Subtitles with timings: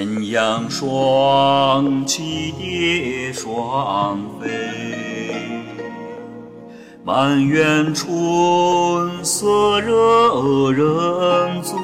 [0.00, 4.48] 鸳鸯双栖蝶双飞，
[7.04, 11.76] 满园春色惹人醉。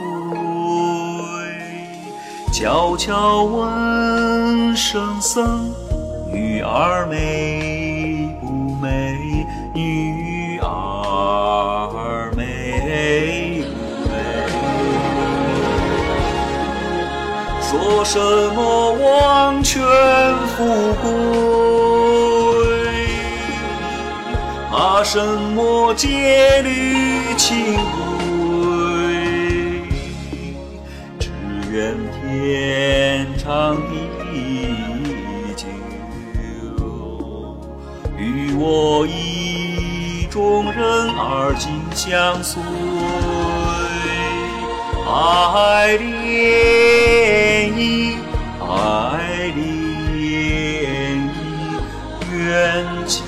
[2.55, 5.71] 悄悄问圣僧：
[6.33, 7.76] 女儿美
[17.69, 18.17] 说什
[18.55, 19.83] 么王权
[20.57, 21.09] 富贵？
[24.71, 27.83] 怕什么戒律清规？
[31.19, 31.29] 只
[31.73, 33.95] 愿天长地
[35.57, 35.67] 久，
[38.17, 42.63] 与我意中人儿紧相随，
[45.09, 47.06] 爱恋
[48.61, 49.63] 爱恋
[51.17, 51.29] 意，
[52.33, 53.25] 愿今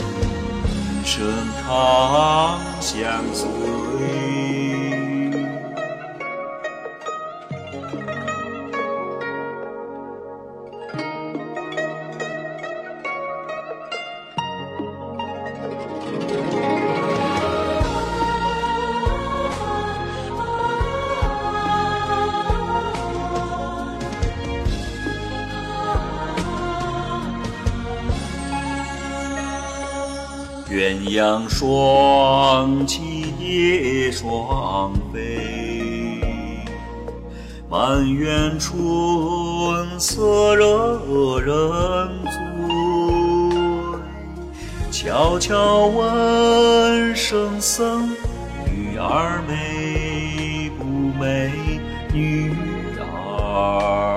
[1.05, 1.27] 生
[1.67, 3.88] 长相随。
[30.79, 36.63] 鸳鸯双栖蝶双飞，
[37.69, 42.31] 满园春色惹人醉。
[44.93, 48.11] 悄悄问圣僧：
[48.65, 50.85] 女儿美不
[51.19, 51.51] 美？
[52.15, 52.53] 女
[53.01, 54.08] 儿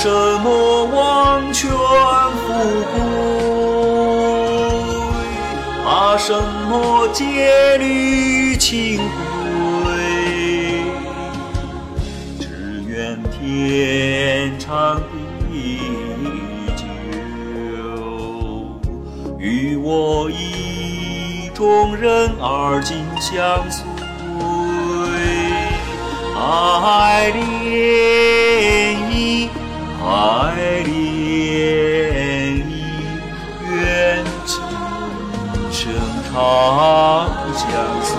[0.00, 2.46] 什么王权富
[2.92, 3.00] 贵？
[5.84, 6.32] 怕什
[6.70, 9.90] 么戒律清规？
[12.38, 15.02] 只愿天长
[15.50, 15.80] 地
[16.76, 16.82] 久，
[19.36, 23.84] 与我意中人儿紧相随，
[26.36, 28.97] 爱恋
[37.58, 38.10] 长相随。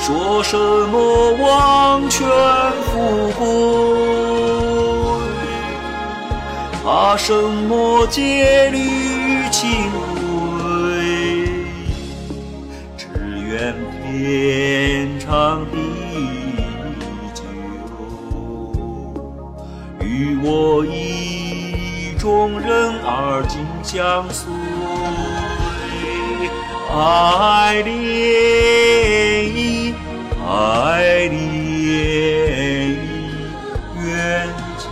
[0.00, 0.96] 说什么
[1.34, 2.26] 王权
[2.86, 3.44] 富贵？
[6.84, 10.72] 怕什么戒律清规？
[12.96, 13.06] 只
[13.48, 13.72] 愿
[14.02, 15.76] 天长地
[17.32, 17.44] 久，
[20.00, 24.52] 与我意中人儿紧相随，
[26.94, 27.94] 爱恋
[29.56, 29.94] 意，
[30.46, 32.98] 爱恋意，
[34.04, 34.84] 愿今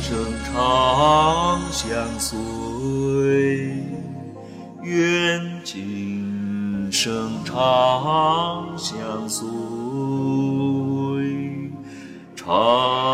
[0.00, 0.08] 生
[0.46, 2.32] 长相随，
[4.82, 9.44] 愿今生长相随，
[12.34, 13.07] 长。